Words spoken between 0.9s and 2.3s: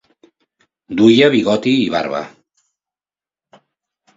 Duia bigoti i barba.